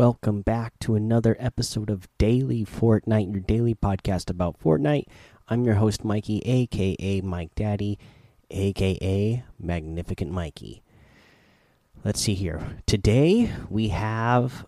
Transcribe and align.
Welcome 0.00 0.40
back 0.40 0.78
to 0.78 0.94
another 0.94 1.36
episode 1.38 1.90
of 1.90 2.08
Daily 2.16 2.64
Fortnite, 2.64 3.34
your 3.34 3.42
daily 3.42 3.74
podcast 3.74 4.30
about 4.30 4.58
Fortnite. 4.58 5.04
I'm 5.46 5.62
your 5.66 5.74
host, 5.74 6.06
Mikey, 6.06 6.38
aka 6.38 7.20
Mike 7.20 7.54
Daddy, 7.54 7.98
aka 8.50 9.44
Magnificent 9.58 10.32
Mikey. 10.32 10.82
Let's 12.02 12.18
see 12.18 12.32
here. 12.32 12.78
Today 12.86 13.52
we 13.68 13.88
have 13.88 14.64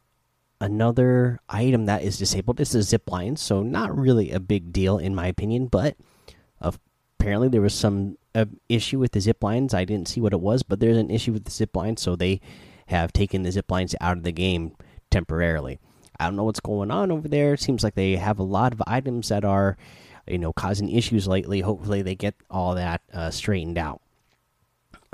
another 0.61 1.41
item 1.49 1.87
that 1.87 2.03
is 2.03 2.19
disabled. 2.19 2.61
It's 2.61 2.75
a 2.75 2.83
zip 2.83 3.11
line, 3.11 3.37
so 3.37 3.63
not 3.63 3.97
really 3.97 4.33
a 4.33 4.39
big 4.39 4.71
deal 4.71 4.99
in 4.99 5.15
my 5.15 5.29
opinion, 5.29 5.69
but 5.69 5.97
apparently 6.61 7.49
there 7.49 7.63
was 7.63 7.75
some 7.75 8.19
uh, 8.35 8.45
issue 8.69 8.99
with 8.99 9.13
the 9.13 9.21
zip 9.23 9.43
lines. 9.43 9.73
I 9.73 9.87
didn't 9.87 10.09
see 10.09 10.21
what 10.21 10.35
it 10.35 10.41
was, 10.41 10.63
but 10.63 10.79
there's 10.79 10.99
an 10.99 11.11
issue 11.11 11.33
with 11.33 11.47
the 11.47 11.51
zip 11.51 11.75
lines, 11.75 12.03
so 12.03 12.17
they 12.17 12.43
have 12.89 13.15
taken 13.15 13.45
the 13.45 13.53
zip 13.53 13.71
lines 13.71 13.95
out 13.99 14.19
of 14.19 14.25
the 14.25 14.33
game 14.33 14.77
temporarily. 15.13 15.79
I 16.19 16.25
don't 16.25 16.37
know 16.37 16.45
what's 16.45 16.61
going 16.61 16.91
on 16.91 17.11
over 17.11 17.29
there. 17.29 17.55
It 17.55 17.61
seems 17.61 17.85
like 17.85 17.95
they 17.95 18.17
have 18.17 18.39
a 18.39 18.45
lot 18.45 18.73
of 18.73 18.83
items 18.87 19.29
that 19.29 19.45
are, 19.45 19.77
you 20.27 20.39
know, 20.39 20.53
causing 20.53 20.89
issues 20.89 21.27
lately. 21.29 21.61
Hopefully, 21.61 22.03
they 22.03 22.15
get 22.15 22.35
all 22.51 22.75
that 22.75 23.03
uh, 23.13 23.31
straightened 23.31 23.79
out. 23.79 24.01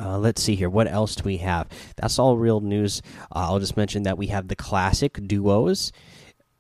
Uh, 0.01 0.19
let's 0.19 0.43
see 0.43 0.55
here. 0.55 0.71
What 0.71 0.87
else 0.87 1.17
do 1.17 1.25
we 1.25 1.39
have? 1.39 1.67
That's 1.97 2.19
all 2.19 2.37
real 2.37 2.61
news. 2.61 3.03
Uh, 3.35 3.51
I'll 3.51 3.59
just 3.59 3.77
mention 3.77 4.05
that 4.05 4.17
we 4.17 4.29
have 4.29 4.49
the 4.49 4.57
classic 4.57 5.19
duos 5.27 5.93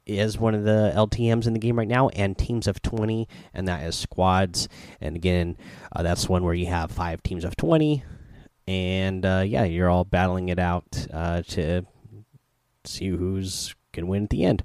is 0.08 0.38
one 0.38 0.54
of 0.54 0.64
the 0.64 0.90
LTMs 0.96 1.46
in 1.46 1.52
the 1.52 1.58
game 1.58 1.78
right 1.78 1.86
now, 1.86 2.08
and 2.08 2.36
teams 2.36 2.66
of 2.66 2.80
20, 2.82 3.28
and 3.52 3.68
that 3.68 3.82
is 3.82 3.94
squads. 3.94 4.68
And 5.00 5.14
again, 5.14 5.56
uh, 5.94 6.02
that's 6.02 6.28
one 6.28 6.42
where 6.42 6.54
you 6.54 6.66
have 6.66 6.90
five 6.90 7.22
teams 7.22 7.44
of 7.44 7.54
20, 7.56 8.02
and 8.66 9.24
uh, 9.24 9.44
yeah, 9.46 9.64
you're 9.64 9.90
all 9.90 10.04
battling 10.04 10.48
it 10.48 10.58
out 10.58 11.06
uh, 11.12 11.42
to 11.48 11.82
see 12.84 13.08
who's 13.08 13.74
can 13.92 14.08
win 14.08 14.24
at 14.24 14.30
the 14.30 14.44
end. 14.44 14.62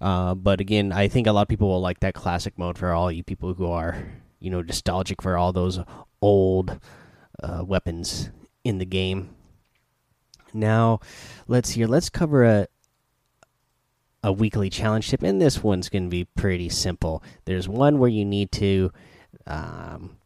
Uh, 0.00 0.34
but 0.34 0.60
again, 0.60 0.92
I 0.92 1.08
think 1.08 1.26
a 1.26 1.32
lot 1.32 1.42
of 1.42 1.48
people 1.48 1.68
will 1.68 1.80
like 1.80 2.00
that 2.00 2.14
classic 2.14 2.58
mode 2.58 2.76
for 2.76 2.92
all 2.92 3.10
you 3.10 3.24
people 3.24 3.54
who 3.54 3.66
are, 3.66 4.06
you 4.40 4.50
know, 4.50 4.60
nostalgic 4.60 5.22
for 5.22 5.36
all 5.36 5.52
those 5.52 5.80
old 6.20 6.78
uh, 7.42 7.64
weapons 7.64 8.30
in 8.62 8.78
the 8.78 8.84
game. 8.84 9.30
Now, 10.52 11.00
let's 11.48 11.70
here. 11.70 11.86
Let's 11.86 12.10
cover 12.10 12.44
a 12.44 12.68
a 14.22 14.32
weekly 14.32 14.68
challenge 14.68 15.08
tip, 15.08 15.22
and 15.22 15.40
this 15.40 15.62
one's 15.62 15.88
going 15.88 16.02
to 16.02 16.10
be 16.10 16.24
pretty 16.24 16.68
simple. 16.68 17.22
There's 17.44 17.68
one 17.68 17.98
where 17.98 18.10
you 18.10 18.24
need 18.24 18.50
to, 18.52 18.90
um, 19.46 20.16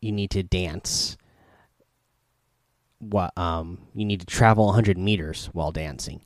you 0.00 0.10
need 0.10 0.30
to 0.30 0.42
dance. 0.42 1.18
What 3.02 3.36
um, 3.36 3.78
you 3.94 4.04
need 4.04 4.20
to 4.20 4.26
travel 4.26 4.66
100 4.66 4.96
meters 4.96 5.50
while 5.52 5.72
dancing. 5.72 6.22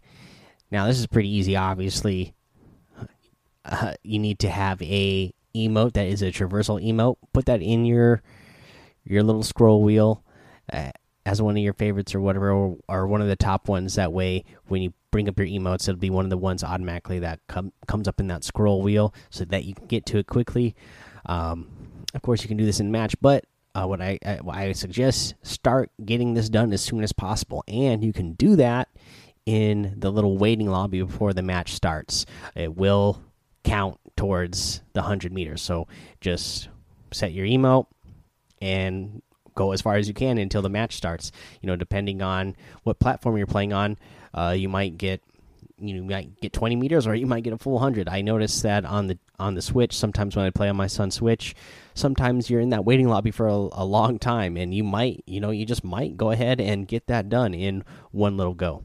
Now 0.71 0.87
this 0.87 0.99
is 0.99 1.07
pretty 1.07 1.31
easy. 1.31 1.57
Obviously, 1.57 2.35
uh, 3.65 3.95
you 4.03 4.19
need 4.19 4.39
to 4.41 4.51
have 4.51 4.83
a 4.83 5.33
emote 5.55 5.95
that 5.95 6.07
is 6.07 6.23
a 6.23 6.27
traversal 6.27 6.85
emote. 6.85 7.17
Put 7.33 7.47
that 7.47 7.63
in 7.63 7.85
your 7.87 8.23
your 9.05 9.23
little 9.23 9.43
scroll 9.43 9.83
wheel 9.83 10.23
uh, 10.73 10.91
as 11.25 11.41
one 11.41 11.57
of 11.57 11.63
your 11.63 11.73
favorites 11.73 12.15
or 12.15 12.21
whatever, 12.21 12.51
or, 12.51 12.77
or, 12.89 13.07
one 13.07 13.21
of 13.21 13.29
the 13.29 13.37
top 13.37 13.69
ones. 13.69 13.95
That 13.95 14.13
way, 14.13 14.45
when 14.67 14.83
you 14.83 14.93
bring 15.11 15.29
up 15.29 15.39
your 15.39 15.49
emotes, 15.49 15.89
it'll 15.89 15.97
be 15.97 16.11
one 16.11 16.25
of 16.25 16.31
the 16.31 16.37
ones 16.37 16.63
automatically 16.63 17.21
that 17.21 17.41
com 17.49 17.73
comes 17.87 18.07
up 18.09 18.21
in 18.21 18.29
that 18.29 18.45
scroll 18.45 18.83
wheel, 18.83 19.15
so 19.31 19.45
that 19.45 19.65
you 19.65 19.75
can 19.75 19.87
get 19.87 20.07
to 20.07 20.19
it 20.19 20.27
quickly. 20.27 20.75
Um, 21.27 21.69
of 22.15 22.23
course, 22.23 22.43
you 22.43 22.49
can 22.49 22.57
do 22.57 22.67
this 22.67 22.81
in 22.81 22.91
match, 22.91 23.17
but 23.21 23.45
uh, 23.77 23.87
what 23.87 24.01
I, 24.01 24.19
I, 24.25 24.37
what 24.37 24.57
I 24.57 24.73
suggest 24.73 25.35
start 25.43 25.91
getting 26.03 26.33
this 26.33 26.49
done 26.49 26.73
as 26.73 26.81
soon 26.81 27.03
as 27.03 27.13
possible, 27.13 27.63
and 27.69 28.03
you 28.03 28.13
can 28.13 28.33
do 28.33 28.57
that 28.57 28.89
in 29.45 29.95
the 29.99 30.11
little 30.11 30.39
waiting 30.39 30.67
lobby 30.67 31.03
before 31.03 31.35
the 31.35 31.43
match 31.43 31.75
starts. 31.75 32.25
It 32.55 32.75
will 32.75 33.23
count 33.65 34.01
towards 34.17 34.81
the 34.95 35.03
hundred 35.03 35.33
meters, 35.33 35.61
so 35.61 35.89
just 36.23 36.69
set 37.13 37.33
your 37.33 37.45
emote 37.45 37.87
and 38.63 39.21
go 39.55 39.73
as 39.73 39.83
far 39.83 39.97
as 39.97 40.09
you 40.09 40.15
can 40.15 40.39
until 40.39 40.63
the 40.63 40.71
match 40.71 40.97
starts. 40.97 41.31
You 41.61 41.67
know, 41.67 41.77
depending 41.77 42.23
on 42.23 42.57
what 42.85 42.99
platform 42.99 43.37
you're 43.37 43.47
playing 43.47 43.75
on, 43.75 43.99
uh, 44.33 44.55
you 44.57 44.71
might 44.71 44.97
get 44.97 45.23
you 45.79 46.03
might 46.03 46.41
get 46.41 46.53
20 46.53 46.77
meters 46.77 47.07
or 47.07 47.15
you 47.15 47.27
might 47.27 47.45
get 47.45 47.53
a 47.53 47.59
full 47.59 47.75
100 47.75 48.09
i 48.09 48.23
noticed 48.23 48.63
that 48.63 48.85
on 48.85 49.09
the 49.09 49.19
on 49.39 49.55
the 49.55 49.63
switch 49.63 49.97
sometimes 49.97 50.35
when 50.35 50.47
i 50.47 50.51
play 50.51 50.69
on 50.69 50.77
my 50.77 50.87
son's 50.87 51.15
switch 51.15 51.55
sometimes 51.97 52.49
you're 52.49 52.61
in 52.61 52.69
that 52.69 52.85
waiting 52.85 53.09
lobby 53.09 53.31
for 53.31 53.49
a, 53.49 53.69
a, 53.73 53.85
long 53.85 54.19
time 54.19 54.57
and 54.57 54.75
you 54.75 54.85
might 54.85 55.25
you 55.27 55.41
know 55.41 55.51
you 55.51 55.65
just 55.65 55.83
might 55.83 56.17
go 56.17 56.31
ahead 56.31 56.61
and 56.61 56.87
get 56.87 57.07
that 57.07 57.29
done 57.29 57.55
in 57.55 57.83
one 58.13 58.37
little 58.37 58.55
go. 58.55 58.85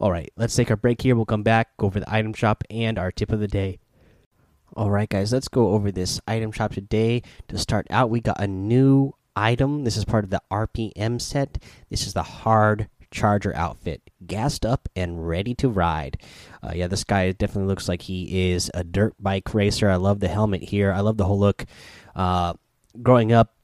All 0.00 0.10
right 0.10 0.32
let's 0.36 0.54
take 0.54 0.70
our 0.70 0.76
break 0.76 1.02
here. 1.02 1.14
We'll 1.16 1.26
come 1.26 1.42
back 1.42 1.76
go 1.76 1.86
over 1.86 2.00
the 2.00 2.14
item 2.14 2.32
shop 2.32 2.64
and 2.70 2.98
our 2.98 3.10
tip 3.10 3.32
of 3.32 3.40
the 3.40 3.48
day. 3.48 3.78
All 4.76 4.90
right 4.90 5.08
guys 5.08 5.32
let's 5.32 5.48
go 5.48 5.70
over 5.70 5.90
this 5.90 6.20
item 6.26 6.52
shop 6.52 6.72
today. 6.72 7.22
To 7.48 7.58
start 7.58 7.86
out 7.90 8.10
we 8.10 8.20
got 8.20 8.40
a 8.40 8.46
new 8.46 9.12
item. 9.36 9.84
This 9.84 9.96
is 9.96 10.04
part 10.04 10.24
of 10.24 10.30
the 10.30 10.42
rpm 10.50 11.20
set. 11.20 11.58
This 11.90 12.06
is 12.06 12.12
the 12.12 12.22
hard 12.22 12.88
Charger 13.14 13.54
outfit, 13.54 14.02
gassed 14.26 14.66
up 14.66 14.88
and 14.96 15.26
ready 15.26 15.54
to 15.54 15.68
ride. 15.68 16.20
Uh, 16.62 16.72
yeah, 16.74 16.88
this 16.88 17.04
guy 17.04 17.30
definitely 17.30 17.68
looks 17.68 17.88
like 17.88 18.02
he 18.02 18.50
is 18.50 18.70
a 18.74 18.82
dirt 18.82 19.14
bike 19.20 19.54
racer. 19.54 19.88
I 19.88 19.96
love 19.96 20.18
the 20.18 20.28
helmet 20.28 20.64
here. 20.64 20.92
I 20.92 21.00
love 21.00 21.16
the 21.16 21.24
whole 21.24 21.38
look. 21.38 21.64
Uh, 22.16 22.54
growing 23.00 23.32
up, 23.32 23.54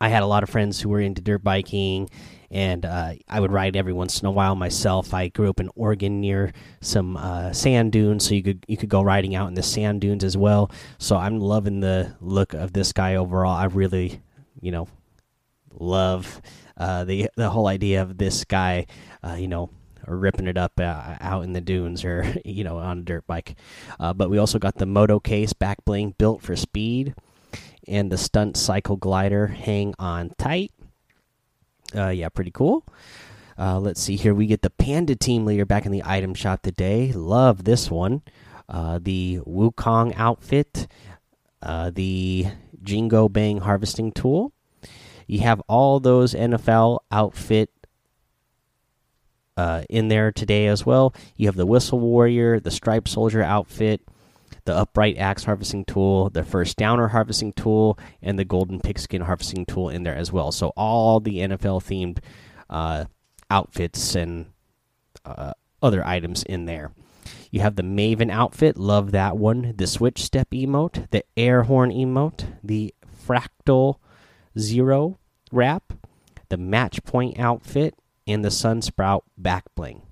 I 0.00 0.08
had 0.08 0.24
a 0.24 0.26
lot 0.26 0.42
of 0.42 0.50
friends 0.50 0.80
who 0.80 0.88
were 0.88 1.00
into 1.00 1.22
dirt 1.22 1.44
biking, 1.44 2.10
and 2.50 2.84
uh, 2.84 3.12
I 3.28 3.38
would 3.38 3.52
ride 3.52 3.76
every 3.76 3.92
once 3.92 4.20
in 4.20 4.26
a 4.26 4.32
while 4.32 4.56
myself. 4.56 5.14
I 5.14 5.28
grew 5.28 5.48
up 5.48 5.60
in 5.60 5.70
Oregon 5.76 6.20
near 6.20 6.52
some 6.80 7.16
uh, 7.16 7.52
sand 7.52 7.92
dunes, 7.92 8.26
so 8.26 8.34
you 8.34 8.42
could 8.42 8.64
you 8.66 8.76
could 8.76 8.88
go 8.88 9.00
riding 9.00 9.36
out 9.36 9.46
in 9.46 9.54
the 9.54 9.62
sand 9.62 10.00
dunes 10.00 10.24
as 10.24 10.36
well. 10.36 10.72
So 10.98 11.16
I'm 11.16 11.38
loving 11.38 11.78
the 11.78 12.16
look 12.20 12.52
of 12.52 12.72
this 12.72 12.92
guy 12.92 13.14
overall. 13.14 13.54
I 13.54 13.66
really, 13.66 14.20
you 14.60 14.72
know, 14.72 14.88
love 15.78 16.40
uh, 16.76 17.04
the 17.04 17.28
the 17.36 17.50
whole 17.50 17.66
idea 17.66 18.02
of 18.02 18.18
this 18.18 18.44
guy, 18.44 18.86
uh, 19.22 19.34
you 19.34 19.48
know, 19.48 19.70
ripping 20.06 20.46
it 20.46 20.56
up 20.56 20.72
uh, 20.78 21.16
out 21.20 21.44
in 21.44 21.52
the 21.52 21.60
dunes 21.60 22.04
or 22.04 22.34
you 22.44 22.64
know 22.64 22.78
on 22.78 22.98
a 22.98 23.02
dirt 23.02 23.26
bike. 23.26 23.56
Uh, 24.00 24.12
but 24.12 24.30
we 24.30 24.38
also 24.38 24.58
got 24.58 24.76
the 24.76 24.86
Moto 24.86 25.20
Case 25.20 25.52
back 25.52 25.84
bling 25.84 26.14
built 26.18 26.42
for 26.42 26.56
speed, 26.56 27.14
and 27.86 28.10
the 28.10 28.18
Stunt 28.18 28.56
Cycle 28.56 28.96
Glider 28.96 29.48
hang 29.48 29.94
on 29.98 30.32
tight. 30.38 30.72
Uh, 31.94 32.08
yeah, 32.08 32.28
pretty 32.30 32.50
cool. 32.50 32.86
Uh, 33.58 33.78
let's 33.78 34.00
see 34.00 34.16
here. 34.16 34.34
We 34.34 34.46
get 34.46 34.62
the 34.62 34.70
Panda 34.70 35.14
Team 35.14 35.44
Leader 35.44 35.66
back 35.66 35.84
in 35.84 35.92
the 35.92 36.02
item 36.06 36.32
shop 36.32 36.62
today. 36.62 37.12
Love 37.12 37.64
this 37.64 37.90
one. 37.90 38.22
the 38.68 39.40
Wukong 39.46 40.14
outfit, 40.16 40.88
the 41.60 42.46
Jingu 42.82 43.30
Bang 43.30 43.58
harvesting 43.58 44.10
tool, 44.10 44.52
you 45.32 45.40
have 45.40 45.62
all 45.66 45.98
those 45.98 46.34
NFL 46.34 46.98
outfit 47.10 47.70
uh, 49.56 49.82
in 49.88 50.08
there 50.08 50.30
today 50.30 50.66
as 50.66 50.84
well. 50.84 51.14
You 51.36 51.46
have 51.46 51.56
the 51.56 51.64
Whistle 51.64 51.98
Warrior, 52.00 52.60
the 52.60 52.70
Stripe 52.70 53.08
Soldier 53.08 53.42
outfit, 53.42 54.02
the 54.66 54.76
Upright 54.76 55.16
Axe 55.16 55.44
harvesting 55.44 55.86
tool, 55.86 56.28
the 56.28 56.42
First 56.42 56.76
Downer 56.76 57.08
harvesting 57.08 57.54
tool, 57.54 57.98
and 58.20 58.38
the 58.38 58.44
Golden 58.44 58.78
Pigskin 58.78 59.22
harvesting 59.22 59.64
tool 59.64 59.88
in 59.88 60.02
there 60.02 60.14
as 60.14 60.30
well. 60.30 60.52
So 60.52 60.74
all 60.76 61.18
the 61.18 61.38
NFL 61.38 61.82
themed 61.82 62.18
uh, 62.68 63.06
outfits 63.50 64.14
and 64.14 64.52
uh, 65.24 65.54
other 65.82 66.06
items 66.06 66.42
in 66.42 66.66
there. 66.66 66.92
You 67.50 67.60
have 67.60 67.76
the 67.76 67.82
Maven 67.82 68.30
outfit, 68.30 68.76
love 68.76 69.12
that 69.12 69.38
one. 69.38 69.72
The 69.78 69.86
Switch 69.86 70.22
Step 70.22 70.50
emote, 70.50 71.10
the 71.10 71.24
Air 71.38 71.62
Horn 71.62 71.90
emote, 71.90 72.52
the 72.62 72.94
Fractal 73.26 73.96
Zero 74.58 75.18
wrap, 75.52 75.92
the 76.48 76.56
Match 76.56 77.02
Point 77.04 77.38
outfit, 77.38 77.94
and 78.26 78.44
the 78.44 78.48
Sunsprout 78.48 79.22
back 79.36 79.64
bling. 79.74 80.02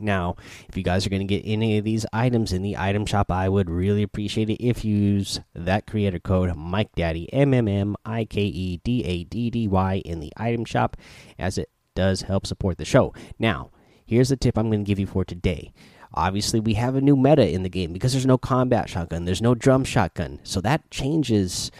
Now, 0.00 0.36
if 0.68 0.76
you 0.76 0.82
guys 0.82 1.06
are 1.06 1.10
going 1.10 1.26
to 1.26 1.34
get 1.34 1.42
any 1.44 1.78
of 1.78 1.84
these 1.84 2.06
items 2.12 2.52
in 2.52 2.62
the 2.62 2.76
item 2.76 3.04
shop, 3.04 3.32
I 3.32 3.48
would 3.48 3.68
really 3.68 4.02
appreciate 4.02 4.48
it 4.48 4.64
if 4.64 4.84
you 4.84 4.94
use 4.94 5.40
that 5.54 5.86
creator 5.86 6.20
code 6.20 6.54
Mike 6.56 6.94
Daddy 6.94 7.32
M 7.32 7.52
M 7.52 7.66
M 7.66 7.96
I 8.04 8.24
K 8.24 8.42
E 8.42 8.80
D 8.84 9.04
A 9.04 9.24
D 9.24 9.50
D 9.50 9.66
Y 9.66 10.02
in 10.04 10.20
the 10.20 10.32
item 10.36 10.64
shop, 10.64 10.96
as 11.38 11.58
it 11.58 11.70
does 11.94 12.22
help 12.22 12.46
support 12.46 12.78
the 12.78 12.84
show. 12.84 13.12
Now, 13.38 13.70
here's 14.06 14.28
the 14.28 14.36
tip 14.36 14.56
I'm 14.56 14.70
going 14.70 14.84
to 14.84 14.88
give 14.88 15.00
you 15.00 15.06
for 15.06 15.24
today. 15.24 15.72
Obviously, 16.14 16.60
we 16.60 16.74
have 16.74 16.94
a 16.94 17.00
new 17.00 17.16
meta 17.16 17.46
in 17.48 17.64
the 17.64 17.68
game 17.68 17.92
because 17.92 18.12
there's 18.12 18.24
no 18.24 18.38
combat 18.38 18.88
shotgun, 18.88 19.24
there's 19.24 19.42
no 19.42 19.54
drum 19.54 19.84
shotgun, 19.84 20.38
so 20.42 20.60
that 20.60 20.90
changes 20.90 21.70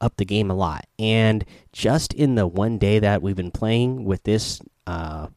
up 0.00 0.16
the 0.16 0.24
game 0.24 0.50
a 0.50 0.54
lot. 0.54 0.86
And 0.98 1.44
just 1.72 2.12
in 2.14 2.34
the 2.34 2.46
one 2.46 2.78
day 2.78 2.98
that 2.98 3.22
we've 3.22 3.36
been 3.36 3.50
playing 3.50 4.04
with 4.04 4.22
this 4.22 4.60
uh, 4.86 5.28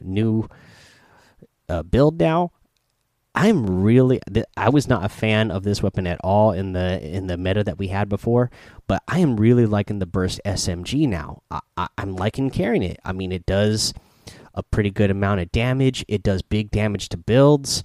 new 0.00 0.48
uh, 1.68 1.82
build 1.82 2.20
now, 2.20 2.52
I'm 3.34 3.82
really 3.82 4.20
I 4.56 4.68
was 4.68 4.88
not 4.88 5.04
a 5.04 5.08
fan 5.08 5.50
of 5.50 5.62
this 5.62 5.82
weapon 5.82 6.06
at 6.06 6.20
all 6.22 6.52
in 6.52 6.74
the 6.74 7.00
in 7.02 7.28
the 7.28 7.38
meta 7.38 7.64
that 7.64 7.78
we 7.78 7.88
had 7.88 8.08
before, 8.08 8.50
but 8.86 9.02
I 9.08 9.20
am 9.20 9.38
really 9.38 9.64
liking 9.64 10.00
the 10.00 10.06
burst 10.06 10.40
SMG 10.44 11.08
now. 11.08 11.42
I, 11.50 11.88
am 11.96 12.14
liking 12.14 12.50
carrying 12.50 12.82
it. 12.82 13.00
I 13.04 13.12
mean, 13.12 13.32
it 13.32 13.46
does 13.46 13.94
a 14.54 14.62
pretty 14.62 14.90
good 14.90 15.10
amount 15.10 15.40
of 15.40 15.50
damage. 15.50 16.04
It 16.08 16.22
does 16.22 16.42
big 16.42 16.70
damage 16.70 17.08
to 17.10 17.16
builds. 17.16 17.82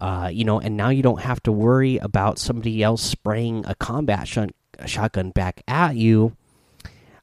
Uh, 0.00 0.30
you 0.32 0.44
know, 0.44 0.58
and 0.58 0.78
now 0.78 0.88
you 0.88 1.02
don't 1.02 1.20
have 1.20 1.42
to 1.42 1.52
worry 1.52 1.98
about 1.98 2.38
somebody 2.38 2.82
else 2.82 3.02
spraying 3.02 3.66
a 3.66 3.74
combat 3.74 4.26
sh 4.26 4.38
a 4.38 4.48
shotgun 4.86 5.30
back 5.30 5.62
at 5.68 5.96
you. 5.96 6.36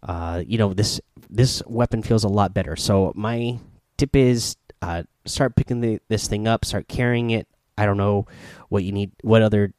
Uh, 0.04 0.44
you 0.46 0.58
know 0.58 0.74
this 0.74 1.02
this 1.30 1.62
weapon 1.66 2.02
feels 2.02 2.24
a 2.24 2.30
lot 2.30 2.54
better. 2.54 2.76
So 2.76 3.12
my 3.16 3.60
tip 3.98 4.16
is 4.16 4.56
uh, 4.82 5.04
start 5.26 5.56
picking 5.56 5.82
the, 5.82 6.00
this 6.08 6.28
thing 6.28 6.48
up, 6.48 6.66
start 6.66 6.88
carrying 6.88 7.32
it. 7.32 7.48
I 7.78 7.86
don't 7.86 7.98
know 7.98 8.28
what 8.70 8.84
you 8.84 8.92
need, 8.92 9.12
what 9.22 9.42
other 9.42 9.74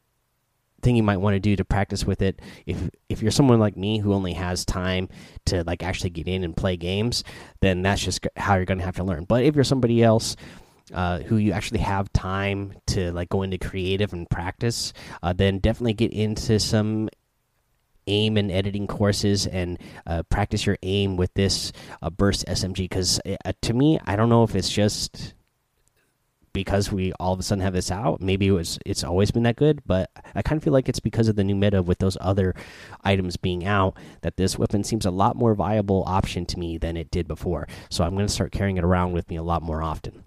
thing 0.82 0.94
you 0.94 1.02
might 1.02 1.16
want 1.16 1.34
to 1.34 1.40
do 1.40 1.56
to 1.56 1.64
practice 1.64 2.04
with 2.04 2.22
it. 2.22 2.40
If 2.66 2.90
if 3.08 3.22
you're 3.22 3.30
someone 3.30 3.58
like 3.58 3.76
me 3.76 3.98
who 3.98 4.12
only 4.12 4.34
has 4.34 4.64
time 4.64 5.08
to 5.46 5.64
like 5.64 5.82
actually 5.82 6.10
get 6.10 6.28
in 6.28 6.44
and 6.44 6.56
play 6.56 6.76
games, 6.76 7.24
then 7.60 7.82
that's 7.82 8.02
just 8.04 8.26
how 8.36 8.54
you're 8.54 8.64
going 8.64 8.78
to 8.78 8.84
have 8.84 8.96
to 8.96 9.04
learn. 9.04 9.24
But 9.24 9.44
if 9.44 9.54
you're 9.54 9.64
somebody 9.64 10.02
else 10.02 10.36
uh, 10.94 11.20
who 11.20 11.36
you 11.36 11.52
actually 11.52 11.80
have 11.80 12.12
time 12.12 12.74
to 12.86 13.12
like 13.12 13.28
go 13.28 13.42
into 13.42 13.58
creative 13.58 14.12
and 14.12 14.28
practice, 14.30 14.92
uh, 15.22 15.32
then 15.32 15.58
definitely 15.58 15.94
get 15.94 16.12
into 16.12 16.60
some 16.60 17.08
aim 18.08 18.36
and 18.36 18.50
editing 18.50 18.86
courses 18.86 19.46
and 19.46 19.78
uh, 20.06 20.22
practice 20.24 20.66
your 20.66 20.78
aim 20.82 21.16
with 21.16 21.32
this 21.34 21.72
uh, 22.02 22.10
burst 22.10 22.46
SMG. 22.46 22.76
Because 22.76 23.20
uh, 23.44 23.52
to 23.62 23.74
me, 23.74 23.98
I 24.04 24.16
don't 24.16 24.28
know 24.28 24.42
if 24.42 24.54
it's 24.54 24.70
just 24.70 25.34
because 26.52 26.90
we 26.90 27.12
all 27.20 27.32
of 27.32 27.38
a 27.38 27.42
sudden 27.42 27.62
have 27.62 27.72
this 27.72 27.90
out. 27.90 28.20
Maybe 28.20 28.48
it 28.48 28.52
was 28.52 28.78
it's 28.84 29.04
always 29.04 29.30
been 29.30 29.44
that 29.44 29.56
good, 29.56 29.80
but 29.86 30.10
I 30.34 30.42
kind 30.42 30.56
of 30.58 30.64
feel 30.64 30.72
like 30.72 30.88
it's 30.88 31.00
because 31.00 31.28
of 31.28 31.36
the 31.36 31.44
new 31.44 31.54
meta 31.54 31.82
with 31.82 31.98
those 31.98 32.16
other 32.20 32.54
items 33.04 33.36
being 33.36 33.64
out 33.64 33.96
that 34.22 34.36
this 34.36 34.58
weapon 34.58 34.82
seems 34.82 35.06
a 35.06 35.10
lot 35.10 35.36
more 35.36 35.54
viable 35.54 36.02
option 36.06 36.46
to 36.46 36.58
me 36.58 36.76
than 36.76 36.96
it 36.96 37.10
did 37.10 37.28
before. 37.28 37.68
So 37.90 38.02
I'm 38.02 38.14
going 38.14 38.26
to 38.26 38.32
start 38.32 38.52
carrying 38.52 38.76
it 38.76 38.84
around 38.84 39.12
with 39.12 39.28
me 39.30 39.36
a 39.36 39.42
lot 39.42 39.62
more 39.62 39.82
often. 39.82 40.24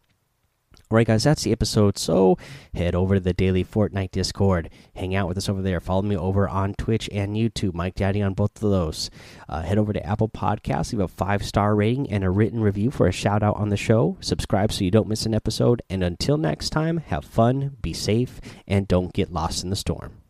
Alright, 0.92 1.08
guys, 1.08 1.24
that's 1.24 1.44
the 1.44 1.54
episode. 1.54 1.98
So 1.98 2.38
head 2.74 2.96
over 2.96 3.16
to 3.16 3.22
the 3.22 3.32
daily 3.32 3.64
Fortnite 3.64 4.12
Discord. 4.12 4.70
Hang 4.94 5.16
out 5.16 5.30
with 5.30 5.38
us 5.38 5.48
over 5.48 5.62
there. 5.62 5.80
Follow 5.80 6.02
me 6.02 6.18
over 6.18 6.50
on 6.50 6.74
Twitch 6.74 7.10
and 7.14 7.38
YouTube. 7.38 7.74
Mike 7.74 7.96
Daddy 7.96 8.22
on 8.22 8.34
both 8.34 8.62
of 8.62 8.70
those. 8.70 9.10
Uh, 9.48 9.62
head 9.62 9.78
over 9.78 9.94
to 9.94 10.06
Apple 10.06 10.28
Podcasts. 10.28 10.92
Leave 10.92 11.00
a 11.00 11.08
five 11.08 11.46
star 11.46 11.76
rating 11.76 12.12
and 12.12 12.26
a 12.26 12.30
written 12.30 12.60
review 12.60 12.92
for 12.92 13.08
a 13.08 13.12
shout 13.14 13.42
out 13.42 13.56
on 13.56 13.70
the 13.70 13.78
show. 13.78 14.18
Subscribe 14.20 14.74
so 14.74 14.84
you 14.84 14.92
don't 14.92 15.08
miss 15.08 15.26
an 15.26 15.34
episode. 15.34 15.82
And 15.90 16.04
until 16.04 16.36
next 16.36 16.72
time, 16.72 16.98
have 16.98 17.24
fun, 17.24 17.78
be 17.82 17.94
safe, 17.94 18.42
and 18.68 18.86
don't 18.86 19.14
get 19.14 19.32
lost 19.32 19.64
in 19.64 19.70
the 19.70 19.78
storm. 19.78 20.21